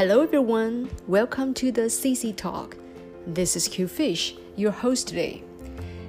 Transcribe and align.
Hello, 0.00 0.22
everyone. 0.22 0.88
Welcome 1.06 1.52
to 1.52 1.70
the 1.70 1.82
CC 1.82 2.34
Talk. 2.34 2.74
This 3.26 3.54
is 3.54 3.68
Q 3.68 3.86
Fish, 3.86 4.34
your 4.56 4.70
host 4.70 5.08
today. 5.08 5.44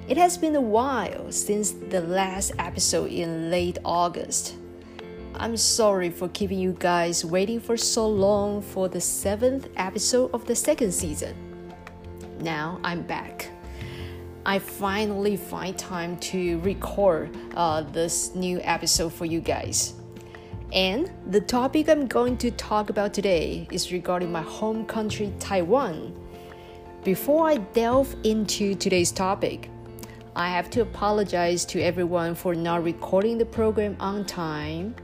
It 0.08 0.16
has 0.16 0.38
been 0.38 0.56
a 0.56 0.62
while 0.62 1.30
since 1.30 1.72
the 1.72 2.00
last 2.00 2.52
episode 2.58 3.10
in 3.10 3.50
late 3.50 3.76
August. 3.84 4.54
I'm 5.34 5.58
sorry 5.58 6.08
for 6.08 6.30
keeping 6.30 6.58
you 6.58 6.74
guys 6.78 7.22
waiting 7.22 7.60
for 7.60 7.76
so 7.76 8.08
long 8.08 8.62
for 8.62 8.88
the 8.88 8.98
seventh 8.98 9.68
episode 9.76 10.30
of 10.32 10.46
the 10.46 10.56
second 10.56 10.92
season. 10.92 11.36
Now 12.40 12.80
I'm 12.82 13.02
back. 13.02 13.50
I 14.46 14.58
finally 14.58 15.36
find 15.36 15.76
time 15.76 16.16
to 16.32 16.60
record 16.60 17.36
uh, 17.54 17.82
this 17.82 18.34
new 18.34 18.58
episode 18.62 19.12
for 19.12 19.26
you 19.26 19.40
guys. 19.40 19.92
And 20.72 21.10
the 21.26 21.40
topic 21.40 21.90
I'm 21.90 22.06
going 22.06 22.38
to 22.38 22.50
talk 22.50 22.88
about 22.88 23.12
today 23.12 23.68
is 23.70 23.92
regarding 23.92 24.32
my 24.32 24.40
home 24.40 24.86
country, 24.86 25.30
Taiwan. 25.38 26.18
Before 27.04 27.46
I 27.46 27.58
delve 27.58 28.16
into 28.24 28.74
today's 28.74 29.12
topic, 29.12 29.68
I 30.34 30.48
have 30.48 30.70
to 30.70 30.80
apologize 30.80 31.66
to 31.66 31.82
everyone 31.82 32.34
for 32.34 32.54
not 32.54 32.84
recording 32.84 33.36
the 33.36 33.44
program 33.44 33.96
on 34.00 34.24
time. 34.24 34.94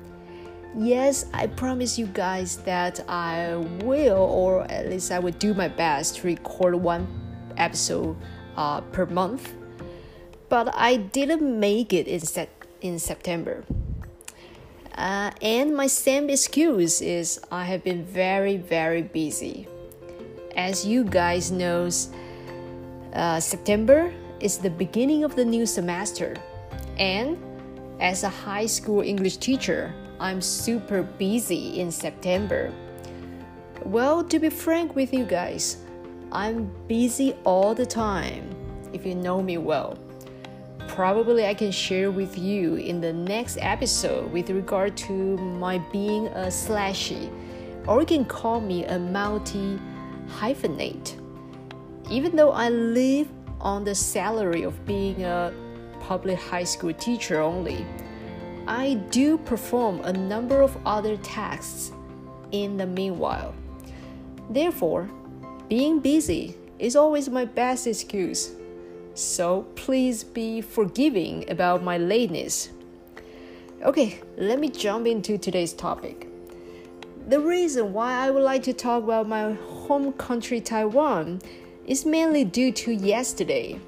Yes, 0.74 1.26
I 1.34 1.48
promise 1.48 1.98
you 1.98 2.06
guys 2.06 2.56
that 2.58 3.04
I 3.06 3.56
will, 3.82 4.16
or 4.16 4.62
at 4.70 4.88
least 4.88 5.12
I 5.12 5.18
will 5.18 5.32
do 5.32 5.52
my 5.52 5.68
best 5.68 6.16
to 6.16 6.26
record 6.28 6.76
one 6.76 7.06
episode 7.58 8.16
uh, 8.56 8.80
per 8.80 9.04
month. 9.04 9.52
But 10.48 10.74
I 10.74 10.96
didn't 10.96 11.60
make 11.60 11.92
it 11.92 12.08
in, 12.08 12.20
set- 12.20 12.64
in 12.80 12.98
September. 12.98 13.64
Uh, 14.98 15.30
and 15.42 15.76
my 15.76 15.86
same 15.86 16.28
excuse 16.28 17.00
is 17.00 17.40
I 17.52 17.62
have 17.62 17.84
been 17.84 18.04
very, 18.04 18.56
very 18.56 19.02
busy. 19.02 19.68
As 20.56 20.84
you 20.84 21.04
guys 21.04 21.52
know, 21.52 21.88
uh, 23.12 23.38
September 23.38 24.12
is 24.40 24.58
the 24.58 24.70
beginning 24.70 25.22
of 25.22 25.36
the 25.36 25.44
new 25.44 25.66
semester. 25.66 26.34
And 26.98 27.38
as 28.00 28.24
a 28.24 28.28
high 28.28 28.66
school 28.66 29.00
English 29.02 29.36
teacher, 29.36 29.94
I'm 30.18 30.42
super 30.42 31.04
busy 31.04 31.78
in 31.78 31.92
September. 31.92 32.72
Well, 33.84 34.24
to 34.24 34.40
be 34.40 34.50
frank 34.50 34.96
with 34.96 35.14
you 35.14 35.24
guys, 35.24 35.76
I'm 36.32 36.72
busy 36.88 37.36
all 37.44 37.72
the 37.72 37.86
time, 37.86 38.50
if 38.92 39.06
you 39.06 39.14
know 39.14 39.40
me 39.40 39.58
well 39.58 39.96
probably 40.86 41.46
I 41.46 41.54
can 41.54 41.70
share 41.70 42.10
with 42.10 42.38
you 42.38 42.76
in 42.76 43.00
the 43.00 43.12
next 43.12 43.58
episode 43.60 44.32
with 44.32 44.50
regard 44.50 44.96
to 44.98 45.12
my 45.36 45.78
being 45.92 46.28
a 46.28 46.46
slashy, 46.46 47.30
or 47.86 48.00
you 48.00 48.06
can 48.06 48.24
call 48.24 48.60
me 48.60 48.84
a 48.84 48.98
multi 48.98 49.78
hyphenate. 50.28 51.20
Even 52.10 52.36
though 52.36 52.52
I 52.52 52.68
live 52.68 53.28
on 53.60 53.84
the 53.84 53.94
salary 53.94 54.62
of 54.62 54.84
being 54.86 55.24
a 55.24 55.52
public 56.00 56.38
high 56.38 56.64
school 56.64 56.92
teacher 56.92 57.40
only, 57.40 57.84
I 58.66 58.94
do 59.10 59.38
perform 59.38 60.00
a 60.04 60.12
number 60.12 60.60
of 60.60 60.76
other 60.86 61.16
tasks 61.18 61.92
in 62.52 62.76
the 62.76 62.86
meanwhile. 62.86 63.54
Therefore, 64.50 65.10
being 65.68 66.00
busy 66.00 66.56
is 66.78 66.96
always 66.96 67.28
my 67.28 67.44
best 67.44 67.86
excuse 67.86 68.52
so 69.18 69.62
please 69.74 70.22
be 70.22 70.60
forgiving 70.60 71.50
about 71.50 71.82
my 71.82 71.98
lateness. 71.98 72.68
Okay, 73.82 74.20
let 74.36 74.60
me 74.60 74.68
jump 74.68 75.06
into 75.06 75.36
today's 75.36 75.72
topic. 75.72 76.28
The 77.26 77.40
reason 77.40 77.92
why 77.92 78.14
I 78.14 78.30
would 78.30 78.44
like 78.44 78.62
to 78.64 78.72
talk 78.72 79.02
about 79.02 79.28
my 79.28 79.52
home 79.54 80.12
country, 80.12 80.60
Taiwan, 80.60 81.40
is 81.86 82.06
mainly 82.06 82.44
due 82.44 82.70
to 82.72 82.92
yesterday. 82.92 83.80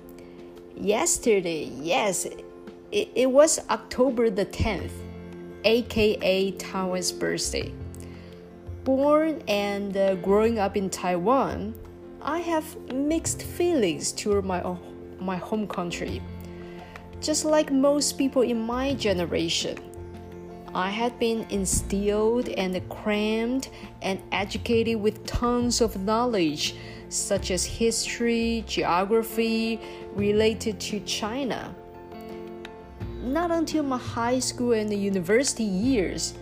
Yesterday, 0.77 1.71
yes, 1.81 2.27
it, 2.91 3.09
it 3.15 3.31
was 3.31 3.61
October 3.71 4.31
the 4.31 4.47
10th, 4.47 4.91
aka 5.65 6.51
Taiwan's 6.53 7.13
birthday. 7.13 7.73
Born 8.83 9.43
and 9.47 9.97
uh, 9.97 10.17
growing 10.17 10.59
up 10.59 10.77
in 10.77 10.91
Taiwan, 10.91 11.75
I 12.21 12.41
have 12.41 12.77
mixed 12.93 13.43
feelings 13.43 14.11
toward 14.13 14.45
my 14.45 14.61
my 15.21 15.37
home 15.37 15.67
country. 15.67 16.23
Just 17.21 17.45
like 17.45 17.71
most 17.71 18.17
people 18.17 18.43
in 18.43 18.61
my 18.61 18.95
generation, 18.95 19.79
I 20.75 20.91
had 20.91 21.19
been 21.19 21.47
instilled 21.51 22.49
and 22.49 22.89
crammed 22.89 23.69
and 24.03 24.23
educated 24.31 25.01
with 25.01 25.27
tons 25.27 25.81
of 25.81 25.97
knowledge, 26.05 26.77
such 27.09 27.51
as 27.51 27.65
history, 27.65 28.65
geography 28.67 29.81
related 30.15 30.79
to 30.81 31.01
China. 31.01 31.75
Not 33.23 33.51
until 33.51 33.83
my 33.83 33.99
high 33.99 34.39
school 34.39 34.73
and 34.73 34.93
university 34.93 35.65
years 35.65 36.35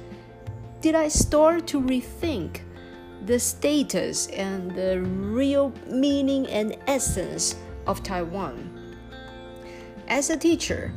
did 0.80 0.94
I 0.94 1.08
start 1.08 1.66
to 1.68 1.80
rethink 1.80 2.60
the 3.24 3.38
status 3.38 4.28
and 4.28 4.70
the 4.72 5.00
real 5.00 5.72
meaning 5.88 6.46
and 6.46 6.76
essence 6.86 7.56
of 7.88 8.02
Taiwan. 8.04 8.70
As 10.06 10.30
a 10.30 10.36
teacher, 10.36 10.92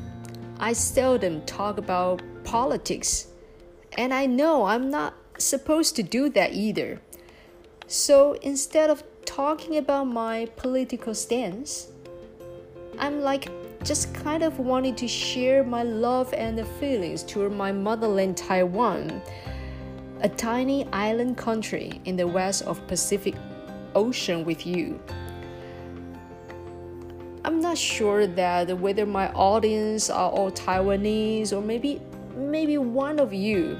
I 0.59 0.73
seldom 0.73 1.43
talk 1.45 1.79
about 1.79 2.21
politics, 2.43 3.27
and 3.97 4.13
I 4.13 4.27
know 4.27 4.65
I'm 4.65 4.91
not 4.91 5.15
supposed 5.39 5.95
to 5.95 6.03
do 6.03 6.29
that 6.29 6.53
either. 6.53 7.01
So 7.87 8.33
instead 8.41 8.89
of 8.89 9.03
talking 9.25 9.77
about 9.77 10.05
my 10.05 10.45
political 10.57 11.15
stance, 11.15 11.87
I'm 12.99 13.21
like 13.21 13.49
just 13.83 14.13
kind 14.13 14.43
of 14.43 14.59
wanting 14.59 14.95
to 14.95 15.07
share 15.07 15.63
my 15.63 15.83
love 15.83 16.33
and 16.33 16.57
the 16.57 16.65
feelings 16.65 17.23
toward 17.23 17.53
my 17.53 17.71
motherland 17.71 18.37
Taiwan, 18.37 19.21
a 20.21 20.29
tiny 20.29 20.85
island 20.93 21.37
country 21.37 21.99
in 22.05 22.15
the 22.15 22.27
west 22.27 22.61
of 22.63 22.85
Pacific 22.87 23.35
Ocean 23.95 24.45
with 24.45 24.67
you. 24.67 24.99
I'm 27.43 27.59
not 27.59 27.77
sure 27.77 28.27
that 28.27 28.77
whether 28.77 29.05
my 29.05 29.31
audience 29.31 30.09
are 30.09 30.29
all 30.29 30.51
Taiwanese 30.51 31.53
or 31.53 31.61
maybe 31.61 32.01
maybe 32.35 32.77
one 32.77 33.19
of 33.19 33.33
you 33.33 33.79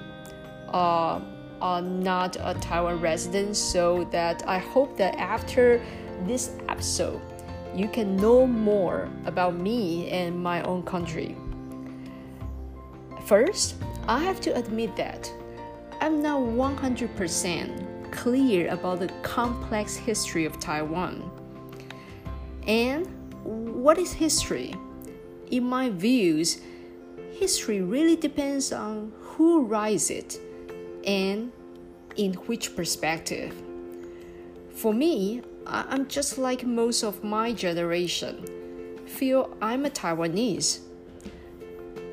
uh, 0.69 1.21
are 1.61 1.81
not 1.81 2.37
a 2.39 2.55
Taiwan 2.59 2.99
resident. 2.99 3.55
So 3.55 4.05
that 4.05 4.43
I 4.47 4.57
hope 4.57 4.97
that 4.97 5.15
after 5.17 5.81
this 6.25 6.51
episode, 6.69 7.21
you 7.75 7.87
can 7.87 8.15
know 8.15 8.47
more 8.47 9.09
about 9.25 9.55
me 9.55 10.09
and 10.09 10.41
my 10.41 10.63
own 10.63 10.83
country. 10.83 11.35
First, 13.25 13.75
I 14.07 14.19
have 14.23 14.41
to 14.41 14.55
admit 14.55 14.95
that 14.95 15.31
I'm 16.01 16.21
not 16.21 16.41
100% 16.41 18.11
clear 18.11 18.69
about 18.69 18.99
the 18.99 19.07
complex 19.21 19.95
history 19.95 20.45
of 20.45 20.59
Taiwan. 20.59 21.29
And 22.65 23.07
what 23.81 23.97
is 23.97 24.13
history? 24.13 24.75
In 25.49 25.63
my 25.63 25.89
views, 25.89 26.61
history 27.33 27.81
really 27.81 28.15
depends 28.15 28.71
on 28.71 29.11
who 29.19 29.65
writes 29.65 30.11
it 30.11 30.39
and 31.03 31.51
in 32.15 32.33
which 32.45 32.75
perspective. 32.75 33.55
For 34.75 34.93
me, 34.93 35.41
I'm 35.65 36.07
just 36.07 36.37
like 36.37 36.63
most 36.63 37.03
of 37.03 37.23
my 37.23 37.53
generation, 37.53 38.45
feel 39.07 39.57
I'm 39.63 39.87
a 39.87 39.89
Taiwanese. 39.89 40.81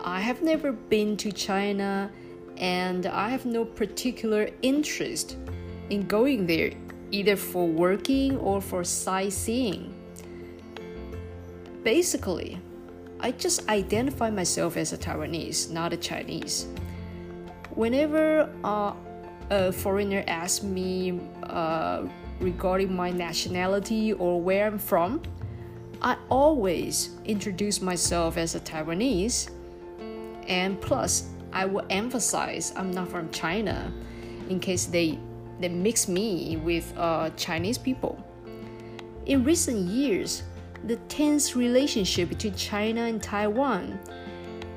I 0.01 0.21
have 0.21 0.41
never 0.41 0.73
been 0.73 1.19
to 1.19 1.31
China 1.31 2.11
and 2.57 3.05
I 3.05 3.29
have 3.29 3.45
no 3.45 3.67
particular 3.67 4.49
interest 4.63 5.37
in 5.91 6.07
going 6.07 6.47
there 6.47 6.73
either 7.11 7.37
for 7.37 7.67
working 7.67 8.39
or 8.39 8.63
for 8.63 8.85
sightseeing. 8.85 9.98
Basically, 11.89 12.61
I 13.19 13.31
just 13.31 13.67
identify 13.71 14.29
myself 14.29 14.77
as 14.77 14.93
a 14.93 14.99
Taiwanese, 14.99 15.71
not 15.71 15.95
a 15.95 15.97
Chinese. 15.97 16.67
Whenever 17.71 18.53
uh, 18.63 18.93
a 19.49 19.73
foreigner 19.73 20.23
asks 20.27 20.63
me 20.63 21.19
uh, 21.45 22.07
regarding 22.41 22.95
my 22.95 23.11
nationality 23.11 24.13
or 24.13 24.39
where 24.39 24.67
I'm 24.67 24.79
from, 24.79 25.23
I 26.03 26.19
always 26.29 27.17
introduce 27.25 27.81
myself 27.81 28.37
as 28.37 28.55
a 28.55 28.61
Taiwanese. 28.61 29.51
And 30.47 30.79
plus, 30.83 31.31
I 31.55 31.65
will 31.65 31.87
emphasize 31.89 32.75
I'm 32.77 32.91
not 32.91 33.09
from 33.09 33.31
China 33.31 33.91
in 34.51 34.61
case 34.61 34.85
they, 34.85 35.19
they 35.59 35.71
mix 35.71 36.07
me 36.07 36.59
with 36.59 36.93
uh, 36.99 37.31
Chinese 37.31 37.79
people. 37.79 38.23
In 39.25 39.43
recent 39.43 39.89
years, 39.89 40.43
the 40.85 40.97
tense 41.09 41.57
relationship 41.57 42.29
between 42.29 42.55
China 42.55 43.03
and 43.03 43.23
Taiwan 43.23 43.99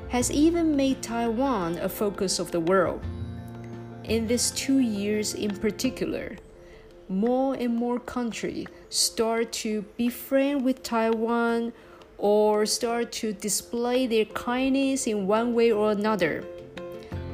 has 0.09 0.31
even 0.31 0.75
made 0.75 1.01
Taiwan 1.01 1.77
a 1.77 1.87
focus 1.87 2.39
of 2.39 2.51
the 2.51 2.59
world. 2.59 3.01
In 4.03 4.27
these 4.27 4.51
two 4.51 4.79
years 4.79 5.35
in 5.35 5.55
particular, 5.55 6.37
more 7.07 7.53
and 7.55 7.75
more 7.75 7.99
countries 7.99 8.67
start 8.89 9.51
to 9.51 9.83
befriend 9.97 10.65
with 10.65 10.81
Taiwan 10.83 11.71
or 12.17 12.65
start 12.65 13.11
to 13.11 13.33
display 13.33 14.07
their 14.07 14.25
kindness 14.25 15.07
in 15.07 15.27
one 15.27 15.53
way 15.53 15.71
or 15.71 15.91
another. 15.91 16.43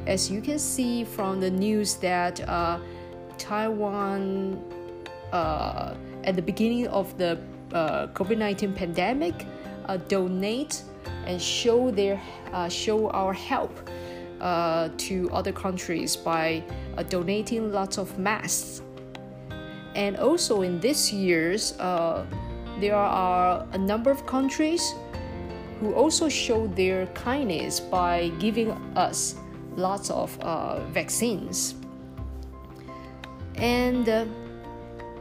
As 0.06 0.32
you 0.32 0.42
can 0.42 0.60
see 0.60 1.04
from 1.04 1.40
the 1.40 1.52
news 1.52 1.96
that 1.96 2.48
uh, 2.48 2.80
Taiwan, 3.38 4.62
uh, 5.32 5.96
at 6.24 6.36
the 6.36 6.42
beginning 6.42 6.88
of 6.88 7.18
the 7.18 7.40
uh, 7.74 8.08
COVID 8.08 8.38
19 8.38 8.74
pandemic, 8.74 9.46
uh, 9.86 9.98
donate 10.08 10.84
and 11.26 11.42
show, 11.42 11.92
their, 11.92 12.22
uh, 12.54 12.70
show 12.70 13.10
our 13.10 13.34
help 13.34 13.72
uh, 14.42 14.90
to 14.98 15.30
other 15.32 15.52
countries 15.52 16.16
by 16.16 16.64
donating 17.10 17.72
lots 17.72 17.98
of 17.98 18.18
masks 18.18 18.82
and 19.98 20.16
also 20.18 20.62
in 20.62 20.80
this 20.80 21.12
year's, 21.12 21.74
uh, 21.80 22.24
there 22.80 22.96
are 22.96 23.66
a 23.74 23.78
number 23.78 24.12
of 24.12 24.26
countries 24.28 24.94
who 25.80 25.94
also 25.96 26.30
show 26.30 26.68
their 26.68 27.08
kindness 27.08 27.80
by 27.80 28.30
giving 28.38 28.72
us 28.96 29.36
lots 29.76 30.12
of 30.12 30.40
uh, 30.42 30.86
vaccines. 30.92 31.74
And 33.56 34.08
uh, 34.08 34.26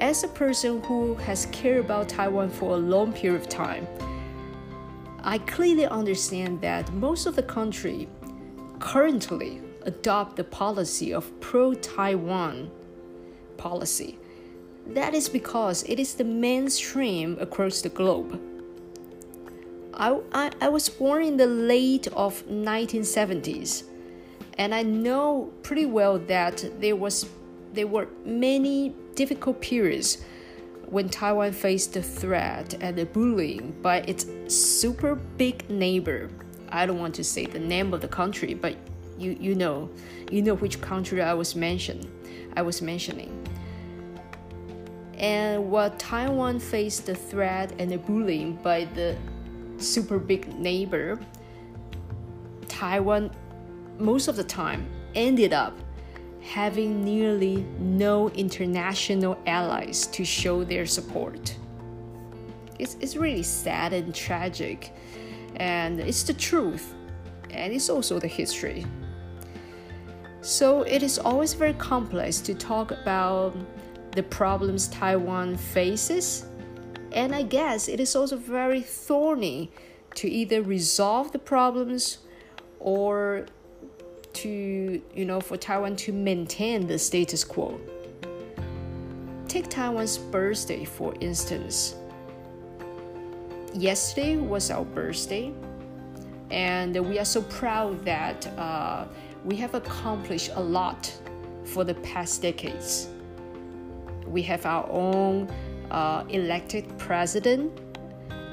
as 0.00 0.24
a 0.24 0.28
person 0.28 0.82
who 0.84 1.14
has 1.14 1.46
cared 1.46 1.84
about 1.84 2.08
Taiwan 2.08 2.50
for 2.50 2.74
a 2.74 2.78
long 2.78 3.12
period 3.12 3.40
of 3.40 3.48
time, 3.48 3.86
I 5.22 5.38
clearly 5.38 5.86
understand 5.86 6.60
that 6.60 6.92
most 6.92 7.26
of 7.26 7.36
the 7.36 7.42
country 7.42 8.08
currently 8.78 9.60
adopt 9.82 10.36
the 10.36 10.44
policy 10.44 11.12
of 11.12 11.40
pro-Taiwan 11.40 12.70
policy 13.56 14.18
that 14.88 15.14
is 15.14 15.28
because 15.28 15.82
it 15.84 15.98
is 15.98 16.14
the 16.14 16.24
mainstream 16.24 17.36
across 17.40 17.80
the 17.82 17.88
globe. 17.88 18.40
I, 19.94 20.20
I, 20.32 20.50
I 20.60 20.68
was 20.68 20.88
born 20.88 21.24
in 21.24 21.36
the 21.36 21.46
late 21.46 22.06
of 22.08 22.46
1970s, 22.46 23.84
and 24.58 24.74
I 24.74 24.82
know 24.82 25.52
pretty 25.62 25.86
well 25.86 26.18
that 26.18 26.64
there 26.80 26.96
was 26.96 27.26
there 27.72 27.86
were 27.86 28.08
many 28.24 28.94
difficult 29.16 29.60
periods 29.60 30.18
when 30.88 31.08
Taiwan 31.08 31.52
faced 31.52 31.94
the 31.94 32.02
threat 32.02 32.74
and 32.80 32.96
the 32.96 33.06
bullying 33.06 33.72
by 33.82 33.98
its 34.02 34.26
super 34.46 35.16
big 35.16 35.68
neighbor. 35.68 36.30
I 36.68 36.86
don't 36.86 37.00
want 37.00 37.14
to 37.16 37.24
say 37.24 37.46
the 37.46 37.58
name 37.58 37.92
of 37.92 38.00
the 38.00 38.08
country, 38.08 38.54
but 38.54 38.76
you 39.18 39.36
you 39.40 39.54
know, 39.54 39.90
you 40.30 40.42
know 40.42 40.54
which 40.54 40.80
country 40.80 41.22
I 41.22 41.34
was 41.34 41.56
mentioned. 41.56 42.06
I 42.56 42.62
was 42.62 42.80
mentioning. 42.80 43.32
And 45.18 45.70
while 45.70 45.90
Taiwan 45.90 46.60
faced 46.60 47.06
the 47.06 47.14
threat 47.14 47.72
and 47.78 47.90
the 47.90 47.98
bullying 47.98 48.56
by 48.56 48.84
the 48.84 49.16
super 49.78 50.18
big 50.18 50.54
neighbor, 50.58 51.18
Taiwan 52.68 53.30
most 53.98 54.28
of 54.28 54.36
the 54.36 54.44
time 54.44 54.86
ended 55.14 55.52
up 55.52 55.72
having 56.46 57.04
nearly 57.04 57.66
no 57.78 58.30
international 58.30 59.36
allies 59.46 60.06
to 60.06 60.24
show 60.24 60.64
their 60.64 60.86
support. 60.86 61.56
It's, 62.78 62.96
it's 63.00 63.16
really 63.16 63.42
sad 63.42 63.92
and 63.92 64.14
tragic, 64.14 64.92
and 65.56 65.98
it's 65.98 66.22
the 66.22 66.34
truth, 66.34 66.94
and 67.50 67.72
it's 67.72 67.90
also 67.90 68.18
the 68.18 68.28
history. 68.28 68.86
So 70.40 70.82
it 70.82 71.02
is 71.02 71.18
always 71.18 71.54
very 71.54 71.74
complex 71.74 72.40
to 72.42 72.54
talk 72.54 72.92
about 72.92 73.56
the 74.12 74.22
problems 74.22 74.88
Taiwan 74.88 75.56
faces. 75.56 76.46
And 77.12 77.34
I 77.34 77.42
guess 77.42 77.88
it 77.88 77.98
is 77.98 78.14
also 78.14 78.36
very 78.36 78.82
thorny 78.82 79.72
to 80.14 80.28
either 80.28 80.62
resolve 80.62 81.32
the 81.32 81.38
problems 81.38 82.18
or 82.78 83.46
to, 84.42 85.02
you 85.14 85.24
know, 85.24 85.40
for 85.40 85.56
Taiwan 85.56 85.96
to 85.96 86.12
maintain 86.12 86.86
the 86.86 86.98
status 86.98 87.44
quo. 87.44 87.80
Take 89.48 89.68
Taiwan's 89.68 90.18
birthday, 90.18 90.84
for 90.84 91.14
instance. 91.20 91.94
Yesterday 93.74 94.36
was 94.36 94.70
our 94.70 94.84
birthday, 94.84 95.52
and 96.50 96.94
we 97.08 97.18
are 97.18 97.24
so 97.24 97.42
proud 97.42 98.04
that 98.04 98.46
uh, 98.58 99.06
we 99.44 99.56
have 99.56 99.74
accomplished 99.74 100.50
a 100.54 100.60
lot 100.60 101.12
for 101.64 101.84
the 101.84 101.94
past 101.94 102.42
decades 102.42 103.08
we 104.26 104.42
have 104.42 104.66
our 104.66 104.88
own 104.90 105.48
uh, 105.90 106.24
elected 106.28 106.86
president, 106.98 107.72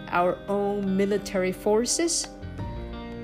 our 0.09 0.37
own 0.47 0.95
military 0.95 1.51
forces, 1.51 2.27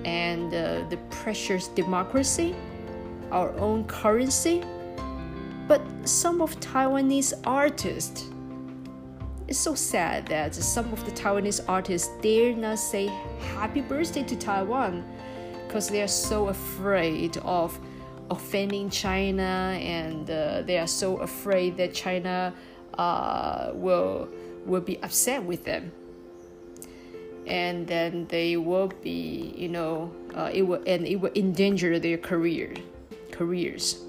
and 0.06 0.54
uh, 0.54 0.84
the 0.90 0.98
precious 1.10 1.68
democracy, 1.68 2.56
our 3.32 3.52
own 3.58 3.84
currency. 3.86 4.64
But 5.68 5.82
some 6.04 6.42
of 6.42 6.60
Taiwanese 6.60 7.34
artists, 7.46 8.26
it's 9.48 9.60
so 9.60 9.76
sad 9.76 10.28
that 10.28 10.56
some 10.56 10.92
of 10.94 11.04
the 11.06 11.12
Taiwanese 11.12 11.64
artists 11.68 12.10
dare 12.22 12.56
not 12.56 12.80
say 12.80 13.08
happy 13.56 13.82
birthday 13.82 14.24
to 14.24 14.36
Taiwan 14.36 15.04
because 15.68 15.90
they 15.90 16.02
are 16.02 16.08
so 16.08 16.48
afraid 16.48 17.38
of 17.40 17.80
offending 18.32 18.90
China, 18.90 19.78
and 19.80 20.30
uh, 20.30 20.62
they 20.64 20.78
are 20.78 20.88
so 20.88 21.18
afraid 21.18 21.78
that 21.78 21.94
China 21.94 22.54
uh, 22.98 23.72
will 23.74 24.28
will 24.66 24.82
be 24.82 25.02
upset 25.04 25.44
with 25.44 25.64
them, 25.66 25.92
and 27.48 27.88
then 27.88 28.28
they 28.28 28.58
will 28.58 28.92
be, 29.02 29.54
you 29.58 29.70
know, 29.70 30.12
uh, 30.36 30.50
it 30.54 30.62
will 30.64 30.82
and 30.86 31.08
it 31.08 31.18
will 31.18 31.32
endanger 31.36 32.00
their 32.00 32.18
career 32.18 32.74
careers. 33.32 34.04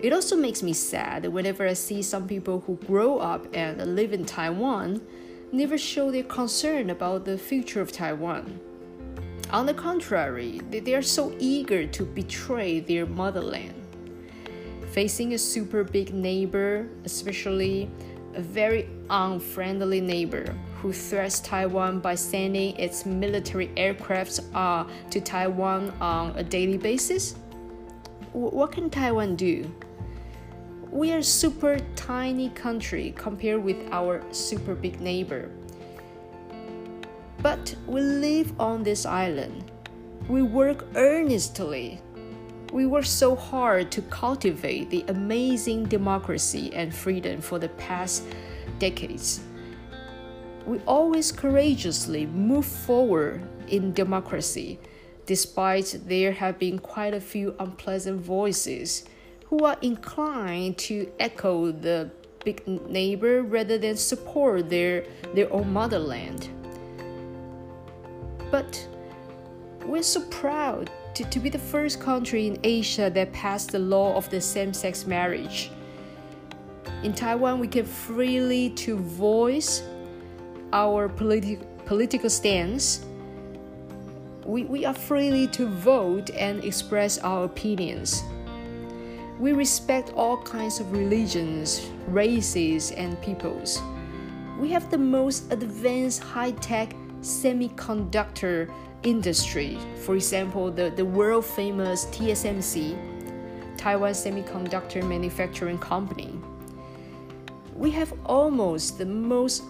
It 0.00 0.12
also 0.12 0.36
makes 0.36 0.62
me 0.62 0.72
sad 0.72 1.26
whenever 1.26 1.66
I 1.66 1.72
see 1.72 2.02
some 2.02 2.28
people 2.28 2.60
who 2.60 2.76
grow 2.86 3.18
up 3.18 3.46
and 3.54 3.96
live 3.96 4.12
in 4.12 4.24
Taiwan 4.26 5.00
never 5.52 5.78
show 5.78 6.10
their 6.10 6.24
concern 6.24 6.90
about 6.90 7.24
the 7.24 7.38
future 7.38 7.80
of 7.80 7.92
Taiwan. 7.92 8.60
On 9.50 9.64
the 9.64 9.74
contrary, 9.74 10.60
they 10.70 10.94
are 10.94 11.02
so 11.02 11.34
eager 11.38 11.86
to 11.86 12.04
betray 12.04 12.80
their 12.80 13.06
motherland. 13.06 13.74
Facing 14.90 15.34
a 15.34 15.38
super 15.38 15.84
big 15.84 16.12
neighbor, 16.12 16.88
especially 17.04 17.88
a 18.34 18.42
very 18.42 18.88
unfriendly 19.08 20.00
neighbor 20.00 20.54
who 20.80 20.92
threats 20.92 21.40
Taiwan 21.40 22.00
by 22.00 22.14
sending 22.14 22.76
its 22.76 23.06
military 23.06 23.68
aircrafts 23.76 24.40
uh, 24.54 24.88
to 25.10 25.20
Taiwan 25.20 25.90
on 26.00 26.36
a 26.36 26.42
daily 26.42 26.78
basis? 26.78 27.36
what 28.36 28.70
can 28.70 28.90
Taiwan 28.90 29.34
do? 29.34 29.64
We 30.90 31.10
are 31.12 31.18
a 31.18 31.22
super 31.22 31.78
tiny 31.94 32.50
country 32.50 33.14
compared 33.16 33.64
with 33.64 33.76
our 33.90 34.22
super 34.30 34.74
big 34.74 35.00
neighbor. 35.00 35.50
But 37.42 37.74
we 37.86 38.00
live 38.00 38.60
on 38.60 38.82
this 38.82 39.06
island. 39.06 39.70
We 40.28 40.42
work 40.42 40.86
earnestly. 40.96 42.00
We 42.72 42.84
work 42.84 43.06
so 43.06 43.34
hard 43.34 43.90
to 43.92 44.02
cultivate 44.02 44.90
the 44.90 45.04
amazing 45.08 45.84
democracy 45.84 46.74
and 46.74 46.94
freedom 46.94 47.40
for 47.40 47.58
the 47.58 47.68
past 47.70 48.24
decades. 48.78 49.40
We 50.66 50.80
always 50.80 51.30
courageously 51.30 52.26
move 52.26 52.66
forward 52.66 53.40
in 53.68 53.92
democracy, 53.92 54.80
despite 55.24 55.96
there 56.06 56.32
have 56.32 56.58
been 56.58 56.80
quite 56.80 57.14
a 57.14 57.20
few 57.20 57.54
unpleasant 57.60 58.20
voices 58.20 59.04
who 59.44 59.64
are 59.64 59.76
inclined 59.80 60.76
to 60.78 61.08
echo 61.20 61.70
the 61.70 62.10
big 62.44 62.66
neighbor 62.90 63.42
rather 63.42 63.78
than 63.78 63.96
support 63.96 64.68
their, 64.68 65.04
their 65.34 65.52
own 65.52 65.72
motherland. 65.72 66.48
But 68.50 68.88
we're 69.84 70.02
so 70.02 70.22
proud 70.22 70.90
to, 71.14 71.24
to 71.24 71.38
be 71.38 71.48
the 71.48 71.60
first 71.60 72.00
country 72.00 72.48
in 72.48 72.58
Asia 72.64 73.08
that 73.14 73.32
passed 73.32 73.70
the 73.70 73.78
law 73.78 74.16
of 74.16 74.28
the 74.30 74.40
same-sex 74.40 75.06
marriage. 75.06 75.70
In 77.04 77.12
Taiwan, 77.12 77.60
we 77.60 77.68
can 77.68 77.84
freely 77.84 78.70
to 78.70 78.96
voice 78.96 79.82
our 80.76 81.08
politi- 81.08 81.64
political 81.86 82.28
stance. 82.28 83.06
We, 84.44 84.64
we 84.64 84.84
are 84.84 84.92
freely 84.92 85.48
to 85.48 85.66
vote 85.66 86.28
and 86.30 86.62
express 86.62 87.16
our 87.18 87.44
opinions. 87.44 88.22
We 89.40 89.54
respect 89.54 90.12
all 90.14 90.36
kinds 90.42 90.78
of 90.78 90.92
religions, 90.92 91.88
races, 92.08 92.92
and 92.92 93.20
peoples. 93.22 93.80
We 94.60 94.68
have 94.68 94.90
the 94.90 94.98
most 94.98 95.50
advanced 95.50 96.22
high 96.22 96.52
tech 96.52 96.94
semiconductor 97.22 98.70
industry. 99.02 99.78
For 100.04 100.14
example, 100.14 100.70
the, 100.70 100.90
the 100.90 101.04
world 101.04 101.46
famous 101.46 102.04
TSMC, 102.06 102.96
Taiwan 103.78 104.12
Semiconductor 104.12 105.02
Manufacturing 105.02 105.78
Company. 105.78 106.38
we 107.76 107.90
have 107.90 108.12
almost 108.24 108.96
the 108.98 109.04
most 109.04 109.62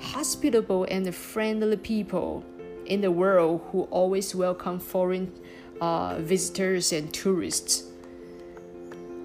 hospitable 0.00 0.84
and 0.84 1.14
friendly 1.14 1.76
people 1.76 2.44
in 2.86 3.00
the 3.00 3.10
world 3.10 3.62
who 3.70 3.82
always 3.84 4.34
welcome 4.34 4.78
foreign 4.78 5.32
uh, 5.80 6.16
visitors 6.18 6.92
and 6.92 7.12
tourists. 7.12 7.84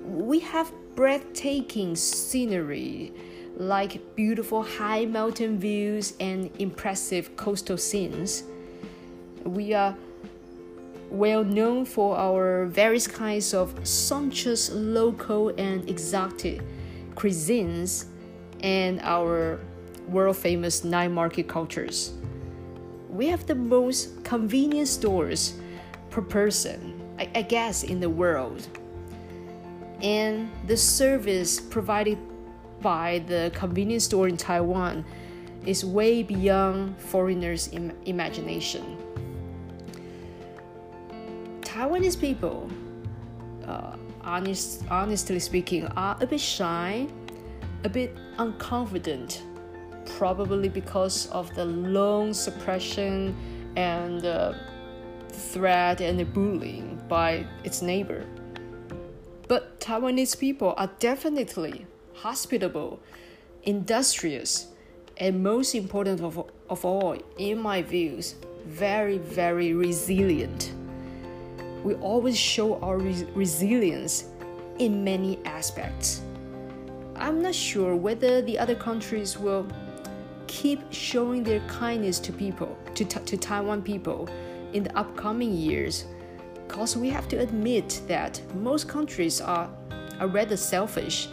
We 0.05 0.39
have 0.39 0.72
breathtaking 0.96 1.96
scenery 1.96 3.12
like 3.58 4.15
beautiful 4.15 4.63
high 4.63 5.05
mountain 5.05 5.58
views 5.58 6.13
and 6.20 6.50
impressive 6.60 7.36
coastal 7.38 7.77
scenes. 7.77 8.44
We 9.44 9.74
are 9.74 9.96
well 11.10 11.44
known 11.44 11.86
for 11.86 12.17
our 12.17 12.65
various 12.65 13.08
kinds 13.08 13.53
of 13.53 13.74
sumptuous 13.88 14.72
local 14.72 15.50
and 15.58 15.88
exotic 15.89 16.62
cuisines 17.15 18.05
and 18.62 19.00
our 19.01 19.60
world 20.08 20.38
famous 20.38 20.84
night 20.84 21.12
market 21.12 21.48
cultures. 21.48 22.14
We 23.10 23.28
have 23.28 23.46
the 23.46 23.56
most 23.56 24.24
convenient 24.24 24.88
stores 24.88 25.54
per 26.10 26.22
person, 26.22 27.02
I, 27.18 27.30
I 27.36 27.42
guess, 27.42 27.84
in 27.84 28.00
the 28.00 28.10
world. 28.10 28.68
And 30.02 30.52
the 30.68 30.78
service 30.78 31.60
provided 31.60 32.18
by 32.82 33.24
the 33.28 33.52
convenience 33.56 34.04
store 34.04 34.28
in 34.28 34.38
Taiwan 34.38 35.06
is 35.66 35.84
way 35.84 36.24
beyond 36.24 36.98
foreigners' 37.00 37.70
Im- 37.72 37.98
imagination. 38.06 38.98
Taiwanese 41.62 42.20
people, 42.20 42.70
uh, 43.68 43.96
honest, 44.22 44.84
honestly 44.90 45.40
speaking, 45.40 45.86
are 45.88 46.18
a 46.22 46.28
bit 46.28 46.40
shy, 46.40 47.08
a 47.84 47.90
bit 47.90 48.16
unconfident, 48.38 49.42
probably 50.18 50.70
because 50.70 51.28
of 51.32 51.54
the 51.56 51.66
long 51.66 52.34
suppression 52.34 53.36
and 53.76 54.26
uh, 54.26 54.54
threat 55.30 56.02
and 56.02 56.20
the 56.20 56.26
bullying 56.26 57.02
by 57.08 57.46
its 57.64 57.82
neighbor. 57.82 58.26
But 59.48 59.80
Taiwanese 59.80 60.40
people 60.40 60.74
are 60.78 60.90
definitely 61.00 61.86
hospitable, 62.14 63.00
industrious, 63.64 64.68
and 65.18 65.44
most 65.44 65.76
important 65.76 66.22
of, 66.22 66.50
of 66.70 66.86
all, 66.86 67.18
in 67.38 67.60
my 67.60 67.82
views, 67.82 68.36
very, 68.66 69.18
very 69.18 69.74
resilient. 69.74 70.74
We 71.84 71.94
always 71.96 72.38
show 72.38 72.80
our 72.80 72.98
res- 72.98 73.26
resilience 73.36 74.26
in 74.80 75.04
many 75.04 75.40
aspects. 75.46 76.22
I'm 77.16 77.42
not 77.42 77.56
sure 77.56 77.96
whether 77.96 78.42
the 78.42 78.58
other 78.58 78.76
countries 78.76 79.38
will 79.38 79.68
keep 80.48 80.82
showing 80.92 81.44
their 81.44 81.60
kindness 81.68 82.20
to 82.20 82.32
people, 82.32 82.78
to, 82.96 83.06
to 83.06 83.38
Taiwan 83.38 83.82
people, 83.82 84.30
in 84.74 84.84
the 84.84 84.98
upcoming 84.98 85.54
years, 85.54 86.06
because 86.68 86.98
we 86.98 87.10
have 87.10 87.28
to 87.30 87.38
admit 87.38 88.02
that 88.08 88.42
most 88.56 88.88
countries 88.90 89.40
are, 89.40 89.70
are 90.20 90.28
rather 90.28 90.58
selfish 90.58 91.30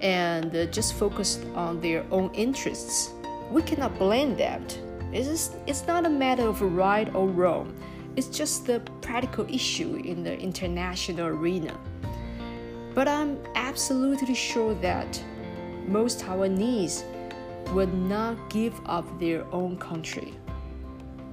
and 0.00 0.54
uh, 0.56 0.64
just 0.66 0.94
focused 0.94 1.44
on 1.54 1.80
their 1.80 2.04
own 2.10 2.32
interests. 2.34 3.10
We 3.50 3.62
cannot 3.62 3.98
blame 3.98 4.36
them. 4.36 4.64
It's, 5.12 5.28
just, 5.28 5.56
it's 5.66 5.86
not 5.86 6.06
a 6.06 6.08
matter 6.08 6.44
of 6.44 6.62
right 6.62 7.12
or 7.14 7.26
wrong, 7.26 7.74
it's 8.16 8.28
just 8.28 8.66
the 8.66 8.80
practical 9.00 9.46
issue 9.52 10.00
in 10.04 10.22
the 10.22 10.38
international 10.38 11.26
arena. 11.26 11.78
But 12.94 13.08
I'm 13.08 13.38
absolutely 13.54 14.34
sure 14.34 14.74
that 14.76 15.22
most 15.86 16.20
Taiwanese 16.20 17.04
would 17.68 17.94
not 17.94 18.50
give 18.50 18.80
up 18.86 19.06
their 19.20 19.44
own 19.52 19.76
country. 19.76 20.34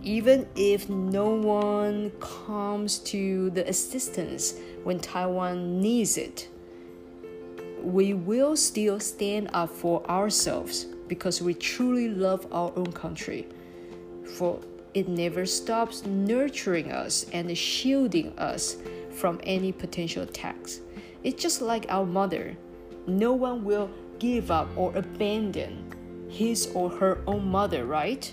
Even 0.04 0.48
if 0.56 0.90
no 0.90 1.30
one 1.30 2.12
comes 2.20 3.00
to 3.00 3.50
the 3.50 3.68
assistance 3.68 4.56
when 4.84 5.00
Taiwan 5.00 5.82
needs 5.82 6.18
it, 6.18 6.48
we 7.82 8.14
will 8.14 8.56
still 8.56 9.00
stand 9.00 9.50
up 9.54 9.70
for 9.70 10.06
ourselves 10.10 10.86
because 11.08 11.42
we 11.42 11.54
truly 11.54 12.10
love 12.10 12.48
our 12.52 12.72
own 12.76 12.92
country. 12.92 13.48
For 14.36 14.60
it 14.94 15.08
never 15.08 15.46
stops 15.46 16.06
nurturing 16.06 16.92
us 16.92 17.26
and 17.34 17.56
shielding 17.58 18.38
us 18.38 18.78
from 19.12 19.40
any 19.44 19.72
potential 19.72 20.24
attacks. 20.24 20.82
It's 21.24 21.42
just 21.42 21.62
like 21.62 21.86
our 21.90 22.06
mother. 22.06 22.56
No 23.08 23.34
one 23.34 23.64
will 23.64 23.90
give 24.20 24.52
up 24.52 24.70
or 24.76 24.96
abandon 24.96 25.97
his 26.30 26.72
or 26.74 26.90
her 26.90 27.22
own 27.28 27.48
mother, 27.48 27.86
right? 27.86 28.32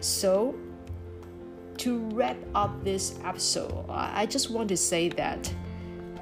So, 0.00 0.54
to 1.78 1.98
wrap 2.10 2.36
up 2.54 2.84
this 2.84 3.18
episode, 3.24 3.86
I 3.88 4.26
just 4.26 4.50
want 4.50 4.68
to 4.68 4.76
say 4.76 5.08
that 5.10 5.52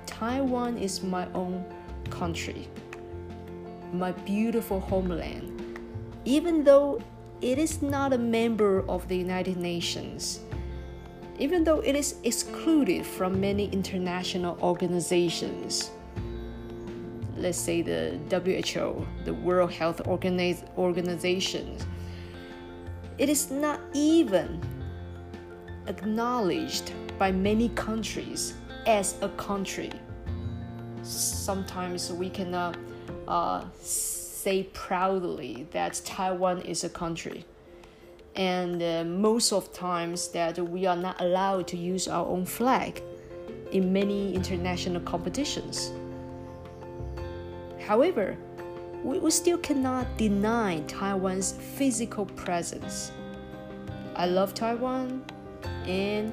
Taiwan 0.07 0.79
is 0.79 1.03
my 1.03 1.27
own 1.33 1.65
country, 2.11 2.69
my 3.93 4.13
beautiful 4.13 4.81
homeland. 4.81 5.49
Even 6.25 6.63
though 6.63 7.01
it 7.41 7.59
is 7.59 7.83
not 7.83 8.13
a 8.13 8.19
member 8.19 8.89
of 8.89 9.09
the 9.09 9.17
United 9.17 9.57
Nations, 9.57 10.41
even 11.39 11.65
though 11.65 11.81
it 11.81 11.97
is 11.97 12.17
excluded 12.23 13.05
from 13.05 13.41
many 13.41 13.67
international 13.71 14.57
organizations, 14.63 15.91
let's 17.43 17.59
say 17.59 17.83
the 17.83 18.19
WHO, 18.31 19.07
the 19.25 19.35
World 19.35 19.73
Health 19.73 20.01
Organiz- 20.05 20.65
Organization, 20.79 21.77
it 23.19 23.29
is 23.29 23.51
not 23.51 23.81
even 23.93 24.61
acknowledged 25.89 26.93
by 27.19 27.33
many 27.33 27.69
countries 27.71 28.55
as 28.87 29.17
a 29.21 29.29
country. 29.31 29.91
Sometimes 31.03 32.13
we 32.13 32.31
cannot 32.31 32.77
uh, 33.27 33.65
say 33.81 34.65
proudly 34.73 35.67
that 35.73 36.01
Taiwan 36.05 36.63
is 36.63 36.85
a 36.85 36.89
country. 36.89 37.45
And 38.37 38.83
uh, 38.83 39.05
most 39.05 39.53
of 39.53 39.73
times 39.73 40.29
that 40.29 40.59
we 40.59 40.87
are 40.87 40.97
not 40.97 41.21
allowed 41.21 41.67
to 41.69 41.77
use 41.77 42.09
our 42.09 42.25
own 42.25 42.47
flag 42.47 43.03
in 43.73 43.93
many 43.93 44.35
international 44.35 45.03
competitions. 45.03 45.93
However, 47.87 48.37
we, 49.03 49.31
still 49.31 49.59
cannot 49.59 50.17
deny 50.17 50.81
Taiwan's 50.87 51.53
physical 51.53 52.27
presence. 52.27 53.13
I 54.15 54.27
love 54.27 54.55
Taiwan 54.55 55.25
and 55.87 56.33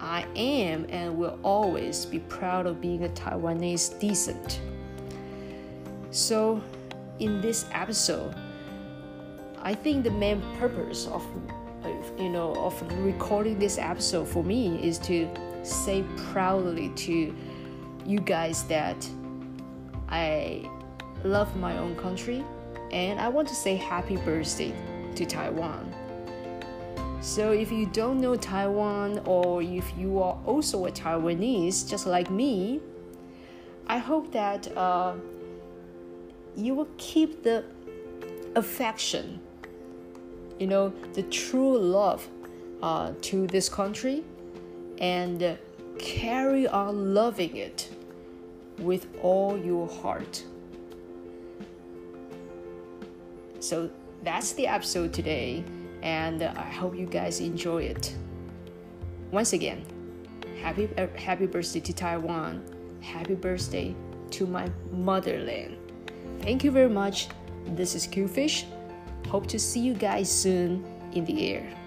I 0.00 0.26
am 0.36 0.86
and 0.90 1.16
will 1.16 1.38
always 1.42 2.04
be 2.04 2.18
proud 2.18 2.66
of 2.66 2.80
being 2.80 3.04
a 3.04 3.08
Taiwanese 3.08 3.98
descent. 4.00 4.60
So, 6.10 6.62
in 7.18 7.40
this 7.40 7.66
episode, 7.72 8.34
I 9.62 9.74
think 9.74 10.04
the 10.04 10.10
main 10.10 10.42
purpose 10.58 11.06
of 11.06 11.24
you 12.18 12.28
know 12.28 12.54
of 12.56 12.80
recording 13.04 13.58
this 13.58 13.78
episode 13.78 14.28
for 14.28 14.44
me 14.44 14.82
is 14.82 14.98
to 14.98 15.28
say 15.62 16.04
proudly 16.32 16.90
to 16.90 17.34
you 18.06 18.18
guys 18.20 18.64
that 18.64 19.08
I 20.08 20.68
love 21.24 21.54
my 21.56 21.76
own 21.78 21.96
country 21.96 22.44
and 22.92 23.20
I 23.20 23.28
want 23.28 23.48
to 23.48 23.54
say 23.54 23.76
happy 23.76 24.16
birthday 24.16 24.74
to 25.14 25.24
Taiwan. 25.24 25.94
So, 27.20 27.52
if 27.52 27.70
you 27.70 27.84
don't 27.86 28.18
know 28.20 28.34
Taiwan 28.34 29.18
or 29.26 29.62
if 29.62 29.92
you 29.98 30.22
are 30.22 30.38
also 30.46 30.86
a 30.86 30.90
Taiwanese, 30.90 31.88
just 31.88 32.06
like 32.06 32.30
me, 32.30 32.80
I 33.86 33.98
hope 33.98 34.32
that 34.32 34.74
uh, 34.74 35.14
you 36.56 36.74
will 36.74 36.88
keep 36.96 37.42
the 37.42 37.64
affection, 38.56 39.40
you 40.58 40.66
know, 40.66 40.94
the 41.12 41.22
true 41.24 41.76
love 41.76 42.26
uh, 42.82 43.12
to 43.22 43.46
this 43.46 43.68
country 43.68 44.24
and 44.98 45.58
carry 45.98 46.66
on 46.66 47.12
loving 47.12 47.56
it 47.56 47.90
with 48.78 49.06
all 49.22 49.58
your 49.58 49.86
heart. 49.86 50.42
So, 53.70 53.88
that's 54.24 54.52
the 54.54 54.66
episode 54.66 55.12
today 55.12 55.62
and 56.02 56.42
I 56.42 56.68
hope 56.72 56.96
you 56.96 57.06
guys 57.06 57.38
enjoy 57.38 57.84
it. 57.84 58.16
Once 59.30 59.52
again, 59.52 59.86
happy 60.60 60.88
uh, 60.98 61.06
happy 61.16 61.46
birthday 61.46 61.78
to 61.78 61.92
Taiwan. 61.92 62.64
Happy 63.00 63.36
birthday 63.36 63.94
to 64.32 64.44
my 64.44 64.68
motherland. 64.90 65.76
Thank 66.40 66.64
you 66.64 66.72
very 66.72 66.88
much. 66.88 67.28
This 67.64 67.94
is 67.94 68.08
Qfish. 68.08 68.64
Hope 69.28 69.46
to 69.46 69.58
see 69.60 69.78
you 69.78 69.94
guys 69.94 70.28
soon 70.28 70.84
in 71.12 71.24
the 71.24 71.54
air. 71.54 71.79